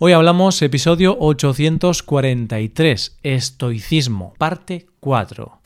[0.00, 5.58] Hoy hablamos episodio 843, Estoicismo, parte 4.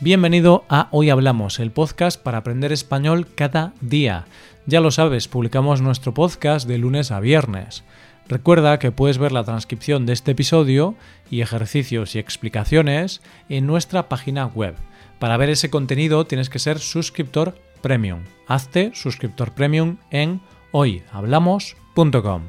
[0.00, 4.24] Bienvenido a Hoy Hablamos, el podcast para aprender español cada día.
[4.64, 7.84] Ya lo sabes, publicamos nuestro podcast de lunes a viernes.
[8.28, 10.94] Recuerda que puedes ver la transcripción de este episodio
[11.30, 14.74] y ejercicios y explicaciones en nuestra página web
[15.18, 18.20] para ver ese contenido tienes que ser suscriptor premium.
[18.46, 22.42] Hazte suscriptor premium en hoyhablamos.com.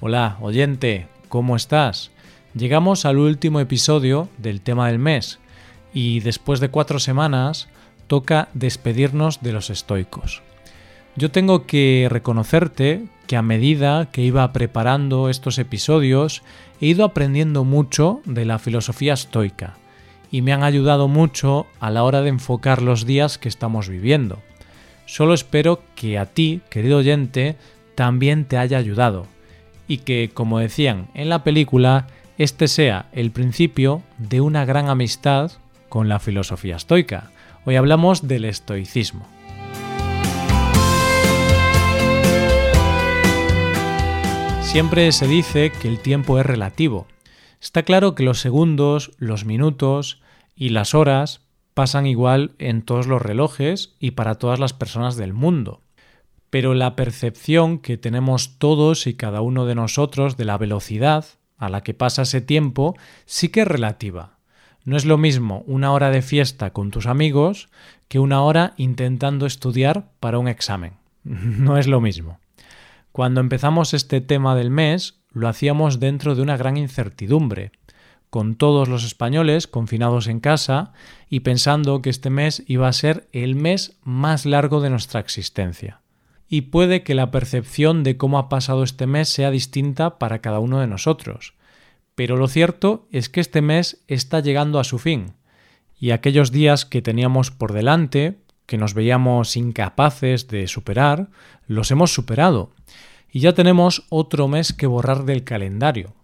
[0.00, 2.12] Hola, oyente, ¿cómo estás?
[2.54, 5.40] Llegamos al último episodio del tema del mes
[5.92, 7.68] y después de cuatro semanas
[8.06, 10.42] toca despedirnos de los estoicos.
[11.16, 16.42] Yo tengo que reconocerte que a medida que iba preparando estos episodios
[16.80, 19.74] he ido aprendiendo mucho de la filosofía estoica
[20.30, 24.40] y me han ayudado mucho a la hora de enfocar los días que estamos viviendo.
[25.06, 27.56] Solo espero que a ti, querido oyente,
[27.94, 29.26] también te haya ayudado
[29.88, 35.52] y que, como decían en la película, este sea el principio de una gran amistad
[35.88, 37.30] con la filosofía estoica.
[37.64, 39.35] Hoy hablamos del estoicismo.
[44.76, 47.06] Siempre se dice que el tiempo es relativo
[47.62, 50.20] Está claro que los segundos, los minutos
[50.54, 51.40] y las horas
[51.72, 55.80] pasan igual en todos los relojes y para todas las personas del mundo.
[56.50, 61.24] Pero la percepción que tenemos todos y cada uno de nosotros de la velocidad
[61.56, 64.36] a la que pasa ese tiempo sí que es relativa.
[64.84, 67.70] No es lo mismo una hora de fiesta con tus amigos
[68.08, 70.92] que una hora intentando estudiar para un examen.
[71.24, 72.40] No es lo mismo.
[73.16, 77.72] Cuando empezamos este tema del mes, lo hacíamos dentro de una gran incertidumbre,
[78.28, 80.92] con todos los españoles confinados en casa
[81.30, 86.02] y pensando que este mes iba a ser el mes más largo de nuestra existencia.
[86.46, 90.60] Y puede que la percepción de cómo ha pasado este mes sea distinta para cada
[90.60, 91.54] uno de nosotros.
[92.16, 95.36] Pero lo cierto es que este mes está llegando a su fin,
[95.98, 98.36] y aquellos días que teníamos por delante,
[98.66, 101.30] que nos veíamos incapaces de superar,
[101.66, 102.72] los hemos superado
[103.36, 106.14] y ya tenemos otro mes que borrar del calendario.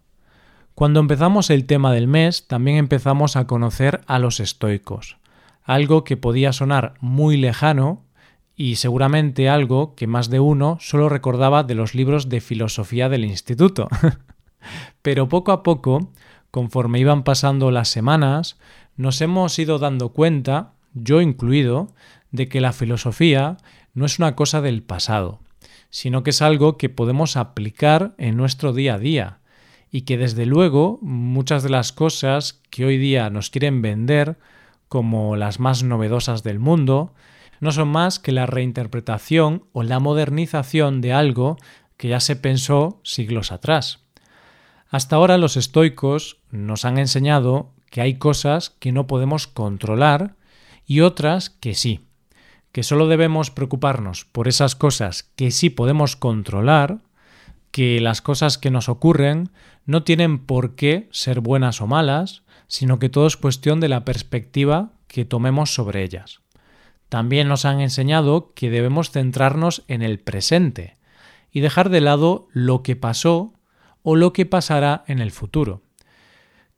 [0.75, 5.19] Cuando empezamos el tema del mes, también empezamos a conocer a los estoicos,
[5.63, 8.07] algo que podía sonar muy lejano
[8.57, 13.27] y seguramente algo que más de uno solo recordaba de los libros de filosofía del
[13.27, 13.89] instituto.
[15.03, 16.13] Pero poco a poco,
[16.51, 18.59] conforme iban pasando las semanas,
[18.97, 21.89] nos hemos ido dando cuenta, yo incluido,
[22.31, 23.59] de que la filosofía
[23.93, 25.41] no es una cosa del pasado,
[25.93, 29.39] sino que es algo que podemos aplicar en nuestro día a día
[29.91, 34.39] y que desde luego muchas de las cosas que hoy día nos quieren vender
[34.89, 37.13] como las más novedosas del mundo
[37.61, 41.59] no son más que la reinterpretación o la modernización de algo
[41.99, 44.01] que ya se pensó siglos atrás.
[44.89, 50.37] Hasta ahora los estoicos nos han enseñado que hay cosas que no podemos controlar
[50.87, 52.01] y otras que sí
[52.73, 57.01] que solo debemos preocuparnos por esas cosas que sí podemos controlar,
[57.71, 59.51] que las cosas que nos ocurren
[59.85, 64.05] no tienen por qué ser buenas o malas, sino que todo es cuestión de la
[64.05, 66.41] perspectiva que tomemos sobre ellas.
[67.11, 70.97] También nos han enseñado que debemos centrarnos en el presente
[71.51, 73.53] y dejar de lado lo que pasó
[74.03, 75.83] o lo que pasará en el futuro.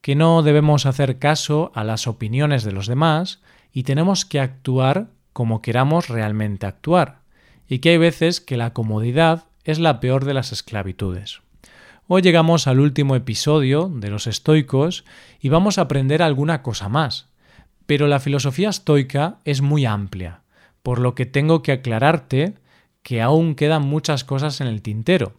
[0.00, 3.40] Que no debemos hacer caso a las opiniones de los demás
[3.72, 7.18] y tenemos que actuar como queramos realmente actuar,
[7.68, 11.40] y que hay veces que la comodidad es la peor de las esclavitudes.
[12.06, 15.04] Hoy llegamos al último episodio de los estoicos
[15.40, 17.28] y vamos a aprender alguna cosa más,
[17.86, 20.40] pero la filosofía estoica es muy amplia,
[20.82, 22.54] por lo que tengo que aclararte
[23.02, 25.34] que aún quedan muchas cosas en el tintero,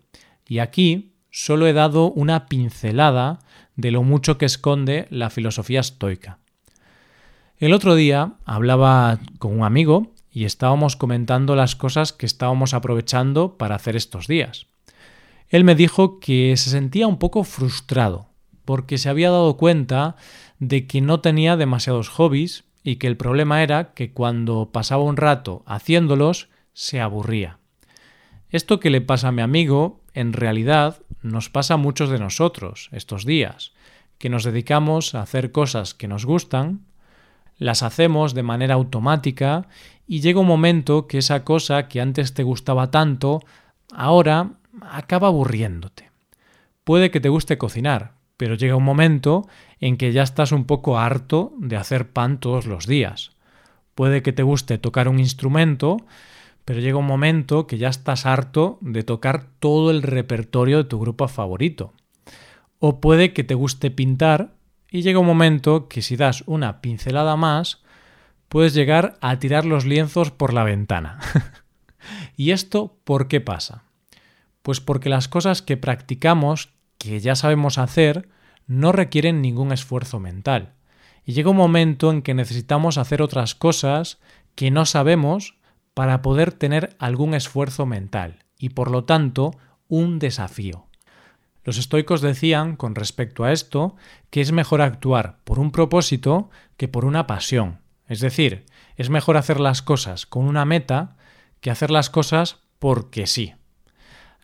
[0.48, 3.40] y aquí solo he dado una pincelada
[3.76, 6.40] de lo mucho que esconde la filosofía estoica.
[7.58, 13.58] El otro día hablaba con un amigo y estábamos comentando las cosas que estábamos aprovechando
[13.58, 14.66] para hacer estos días.
[15.48, 18.28] Él me dijo que se sentía un poco frustrado
[18.66, 20.18] porque se había dado cuenta
[20.60, 25.16] de que no tenía demasiados hobbies y que el problema era que cuando pasaba un
[25.16, 27.60] rato haciéndolos se aburría.
[28.50, 32.90] Esto que le pasa a mi amigo, en realidad nos pasa a muchos de nosotros
[32.92, 33.72] estos días,
[34.18, 36.82] que nos dedicamos a hacer cosas que nos gustan,
[37.58, 39.68] las hacemos de manera automática
[40.08, 43.42] y llega un momento que esa cosa que antes te gustaba tanto,
[43.94, 46.12] ahora acaba aburriéndote.
[46.84, 49.48] Puede que te guste cocinar, pero llega un momento
[49.80, 53.32] en que ya estás un poco harto de hacer pan todos los días.
[53.96, 56.06] puede que te guste tocar un instrumento,
[56.66, 61.00] pero llega un momento que ya estás harto de tocar todo el repertorio de tu
[61.00, 61.94] grupo favorito.
[62.80, 64.55] O puede que te guste pintar
[64.90, 67.84] y llega un momento que si das una pincelada más,
[68.50, 71.20] puedes llegar a tirar los lienzos por la ventana.
[72.38, 73.84] ¿Y esto por qué pasa?
[74.62, 78.30] Pues porque las cosas que practicamos, que ya sabemos hacer,
[78.68, 80.74] no requieren ningún esfuerzo mental.
[81.26, 84.20] Y llega un momento en que necesitamos hacer otras cosas
[84.56, 85.56] que no sabemos
[85.94, 89.52] para poder tener algún esfuerzo mental y por lo tanto
[89.88, 90.88] un desafío.
[91.66, 93.96] Los estoicos decían con respecto a esto
[94.30, 97.80] que es mejor actuar por un propósito que por una pasión.
[98.08, 98.66] Es decir,
[98.96, 101.18] es mejor hacer las cosas con una meta
[101.62, 103.56] que hacer las cosas porque sí.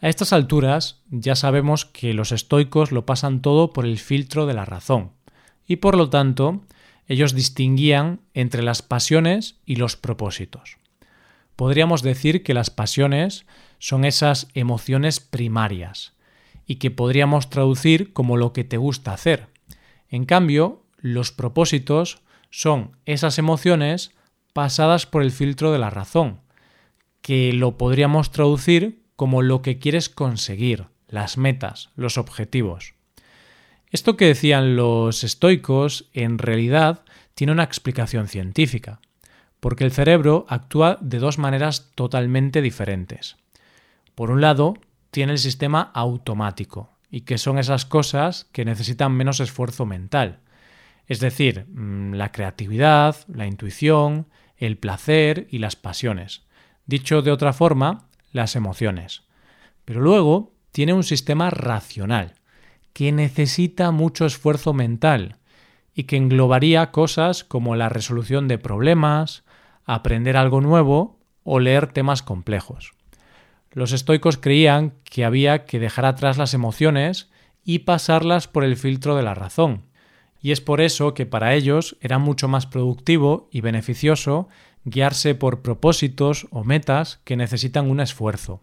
[0.02, 4.56] A estas alturas ya sabemos que los estoicos lo pasan todo por el filtro de
[4.56, 5.12] la razón,
[5.68, 6.64] y por lo tanto
[7.08, 10.78] ellos distinguían entre las pasiones y los propósitos.
[11.56, 13.46] Podríamos decir que las pasiones
[13.78, 16.14] son esas emociones primarias,
[16.72, 19.50] y que podríamos traducir como lo que te gusta hacer.
[20.08, 24.12] En cambio, los propósitos son esas emociones
[24.54, 26.40] pasadas por el filtro de la razón,
[27.22, 32.94] que lo podríamos traducir como lo que quieres conseguir, las metas, los objetivos.
[33.90, 37.04] Esto que decían los estoicos en realidad
[37.34, 39.02] tiene una explicación científica,
[39.60, 43.36] porque el cerebro actúa de dos maneras totalmente diferentes.
[44.16, 44.76] Por un lado,
[45.12, 50.40] tiene el sistema automático, y que son esas cosas que necesitan menos esfuerzo mental.
[51.08, 54.28] Es decir, mm, la creatividad, la intuición,
[54.58, 56.44] el placer y las pasiones.
[56.86, 59.24] Dicho de otra forma, las emociones.
[59.84, 62.36] Pero luego tiene un sistema racional,
[62.94, 65.38] que necesita mucho esfuerzo mental
[65.94, 69.44] y que englobaría cosas como la resolución de problemas,
[69.86, 72.94] aprender algo nuevo o leer temas complejos.
[73.72, 77.30] Los estoicos creían que había que dejar atrás las emociones
[77.64, 79.84] y pasarlas por el filtro de la razón.
[80.42, 84.50] Y es por eso que para ellos era mucho más productivo y beneficioso
[84.84, 88.62] guiarse por propósitos o metas que necesitan un esfuerzo.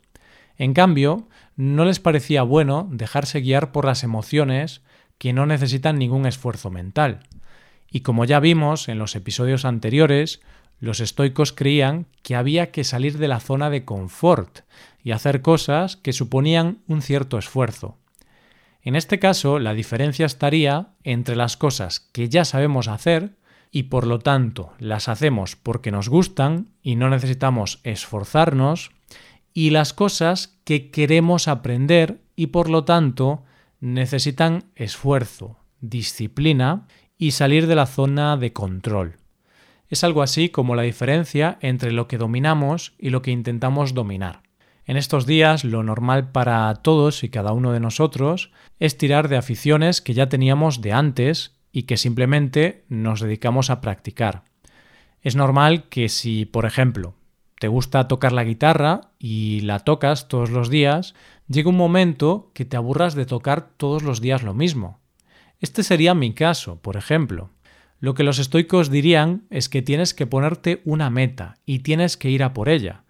[0.56, 4.82] En cambio, no les parecía bueno dejarse guiar por las emociones
[5.18, 7.20] que no necesitan ningún esfuerzo mental.
[7.90, 10.40] Y como ya vimos en los episodios anteriores,
[10.80, 14.60] los estoicos creían que había que salir de la zona de confort
[15.02, 17.96] y hacer cosas que suponían un cierto esfuerzo.
[18.82, 23.36] En este caso, la diferencia estaría entre las cosas que ya sabemos hacer
[23.70, 28.90] y por lo tanto las hacemos porque nos gustan y no necesitamos esforzarnos,
[29.52, 33.42] y las cosas que queremos aprender y por lo tanto
[33.80, 36.86] necesitan esfuerzo, disciplina
[37.16, 39.16] y salir de la zona de control.
[39.88, 44.42] Es algo así como la diferencia entre lo que dominamos y lo que intentamos dominar.
[44.84, 49.36] En estos días lo normal para todos y cada uno de nosotros es tirar de
[49.36, 54.44] aficiones que ya teníamos de antes y que simplemente nos dedicamos a practicar.
[55.20, 57.14] Es normal que si, por ejemplo,
[57.58, 61.14] te gusta tocar la guitarra y la tocas todos los días,
[61.48, 65.00] llegue un momento que te aburras de tocar todos los días lo mismo.
[65.60, 67.50] Este sería mi caso, por ejemplo.
[68.00, 72.30] Lo que los estoicos dirían es que tienes que ponerte una meta y tienes que
[72.30, 73.02] ir a por ella,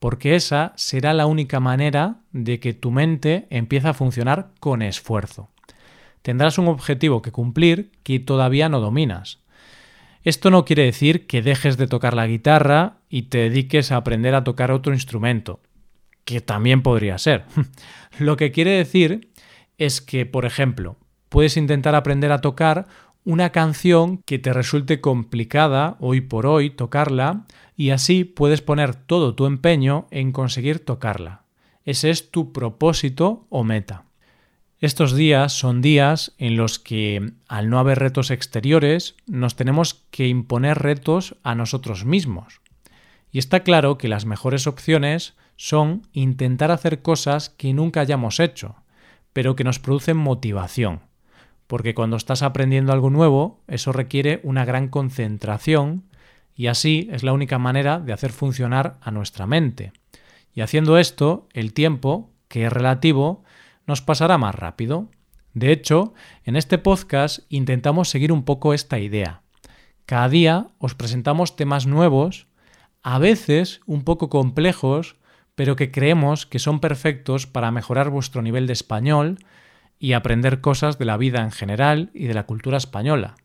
[0.00, 5.50] porque esa será la única manera de que tu mente empiece a funcionar con esfuerzo.
[6.22, 9.40] Tendrás un objetivo que cumplir que todavía no dominas.
[10.24, 14.34] Esto no quiere decir que dejes de tocar la guitarra y te dediques a aprender
[14.34, 15.60] a tocar otro instrumento,
[16.24, 17.44] que también podría ser.
[18.18, 19.32] Lo que quiere decir
[19.78, 20.96] es que, por ejemplo,
[21.28, 22.86] puedes intentar aprender a tocar
[23.24, 29.34] una canción que te resulte complicada hoy por hoy tocarla y así puedes poner todo
[29.34, 31.44] tu empeño en conseguir tocarla.
[31.84, 34.04] Ese es tu propósito o meta.
[34.80, 40.26] Estos días son días en los que, al no haber retos exteriores, nos tenemos que
[40.26, 42.60] imponer retos a nosotros mismos.
[43.30, 48.74] Y está claro que las mejores opciones son intentar hacer cosas que nunca hayamos hecho,
[49.32, 51.11] pero que nos producen motivación
[51.66, 56.04] porque cuando estás aprendiendo algo nuevo, eso requiere una gran concentración
[56.54, 59.92] y así es la única manera de hacer funcionar a nuestra mente.
[60.54, 63.42] Y haciendo esto, el tiempo, que es relativo,
[63.86, 65.08] nos pasará más rápido.
[65.54, 66.14] De hecho,
[66.44, 69.42] en este podcast intentamos seguir un poco esta idea.
[70.06, 72.48] Cada día os presentamos temas nuevos,
[73.02, 75.16] a veces un poco complejos,
[75.54, 79.38] pero que creemos que son perfectos para mejorar vuestro nivel de español
[80.02, 83.36] y aprender cosas de la vida en general y de la cultura española.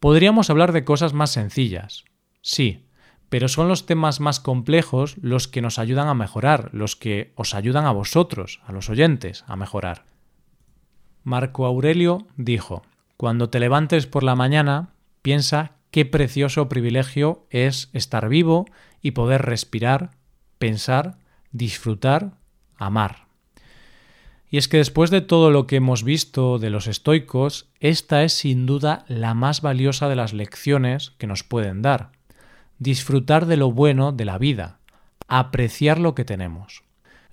[0.00, 2.04] Podríamos hablar de cosas más sencillas,
[2.42, 2.84] sí,
[3.30, 7.54] pero son los temas más complejos los que nos ayudan a mejorar, los que os
[7.54, 10.04] ayudan a vosotros, a los oyentes, a mejorar.
[11.24, 12.82] Marco Aurelio dijo,
[13.16, 14.90] Cuando te levantes por la mañana,
[15.22, 18.66] piensa qué precioso privilegio es estar vivo
[19.00, 20.10] y poder respirar,
[20.58, 21.16] pensar,
[21.50, 22.32] disfrutar,
[22.76, 23.27] amar.
[24.50, 28.32] Y es que después de todo lo que hemos visto de los estoicos, esta es
[28.32, 32.12] sin duda la más valiosa de las lecciones que nos pueden dar.
[32.78, 34.78] Disfrutar de lo bueno de la vida,
[35.26, 36.82] apreciar lo que tenemos.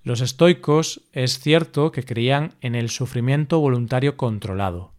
[0.03, 4.91] Los estoicos es cierto que creían en el sufrimiento voluntario controlado,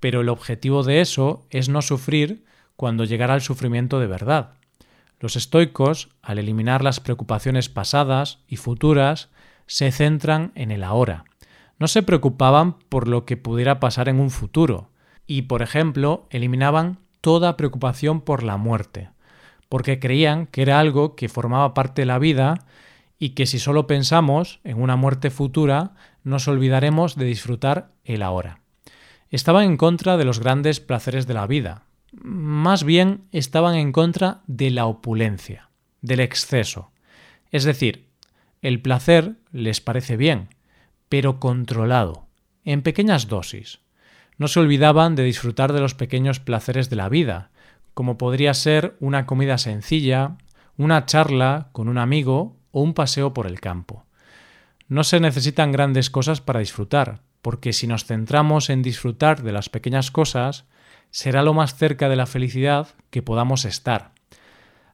[0.00, 4.50] pero el objetivo de eso es no sufrir cuando llegara el sufrimiento de verdad.
[5.20, 9.30] Los estoicos, al eliminar las preocupaciones pasadas y futuras,
[9.66, 11.24] se centran en el ahora.
[11.78, 14.90] No se preocupaban por lo que pudiera pasar en un futuro
[15.26, 19.10] y, por ejemplo, eliminaban toda preocupación por la muerte,
[19.68, 22.66] porque creían que era algo que formaba parte de la vida
[23.18, 28.60] y que si solo pensamos en una muerte futura, nos olvidaremos de disfrutar el ahora.
[29.30, 34.42] Estaban en contra de los grandes placeres de la vida, más bien estaban en contra
[34.46, 36.90] de la opulencia, del exceso.
[37.50, 38.08] Es decir,
[38.62, 40.48] el placer les parece bien,
[41.08, 42.26] pero controlado,
[42.64, 43.80] en pequeñas dosis.
[44.38, 47.50] No se olvidaban de disfrutar de los pequeños placeres de la vida,
[47.94, 50.36] como podría ser una comida sencilla,
[50.76, 54.04] una charla con un amigo o un paseo por el campo.
[54.88, 59.68] No se necesitan grandes cosas para disfrutar, porque si nos centramos en disfrutar de las
[59.68, 60.66] pequeñas cosas,
[61.10, 64.12] será lo más cerca de la felicidad que podamos estar.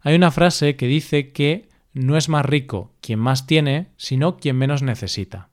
[0.03, 4.57] Hay una frase que dice que no es más rico quien más tiene, sino quien
[4.57, 5.49] menos necesita.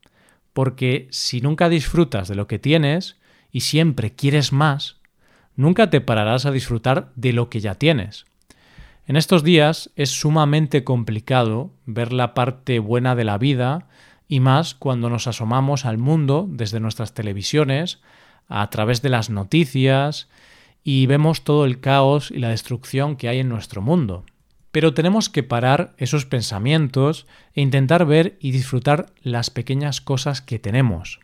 [0.53, 3.17] Porque si nunca disfrutas de lo que tienes
[3.51, 4.97] y siempre quieres más,
[5.55, 8.25] nunca te pararás a disfrutar de lo que ya tienes.
[9.07, 13.87] En estos días es sumamente complicado ver la parte buena de la vida
[14.27, 17.99] y más cuando nos asomamos al mundo desde nuestras televisiones,
[18.47, 20.29] a través de las noticias
[20.83, 24.25] y vemos todo el caos y la destrucción que hay en nuestro mundo.
[24.71, 30.59] Pero tenemos que parar esos pensamientos e intentar ver y disfrutar las pequeñas cosas que
[30.59, 31.19] tenemos.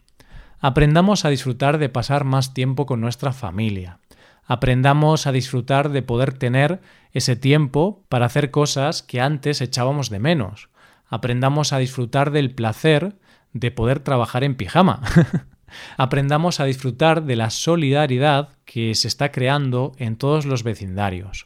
[0.59, 3.99] Aprendamos a disfrutar de pasar más tiempo con nuestra familia.
[4.47, 10.19] Aprendamos a disfrutar de poder tener ese tiempo para hacer cosas que antes echábamos de
[10.19, 10.69] menos.
[11.07, 13.15] Aprendamos a disfrutar del placer
[13.53, 15.01] de poder trabajar en pijama.
[15.97, 21.45] aprendamos a disfrutar de la solidaridad que se está creando en todos los vecindarios.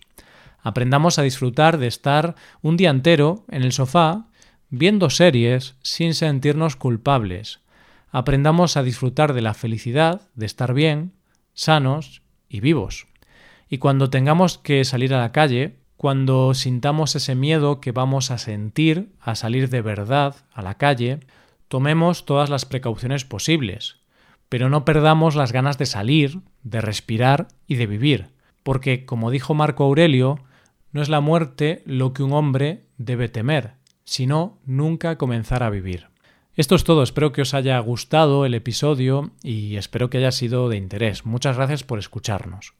[0.61, 4.25] Aprendamos a disfrutar de estar un día entero en el sofá
[4.69, 7.61] viendo series sin sentirnos culpables.
[8.11, 11.13] Aprendamos a disfrutar de la felicidad de estar bien,
[11.53, 13.07] sanos y vivos.
[13.69, 18.37] Y cuando tengamos que salir a la calle, cuando sintamos ese miedo que vamos a
[18.37, 21.19] sentir a salir de verdad a la calle,
[21.67, 23.97] tomemos todas las precauciones posibles,
[24.49, 28.27] pero no perdamos las ganas de salir, de respirar y de vivir,
[28.63, 30.39] porque, como dijo Marco Aurelio,
[30.91, 36.07] no es la muerte lo que un hombre debe temer, sino nunca comenzar a vivir.
[36.55, 40.67] Esto es todo, espero que os haya gustado el episodio y espero que haya sido
[40.67, 41.25] de interés.
[41.25, 42.73] Muchas gracias por escucharnos.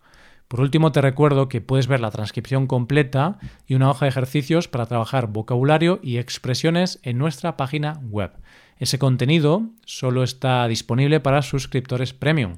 [0.50, 3.38] Por último, te recuerdo que puedes ver la transcripción completa
[3.68, 8.32] y una hoja de ejercicios para trabajar vocabulario y expresiones en nuestra página web.
[8.80, 12.58] Ese contenido solo está disponible para suscriptores premium.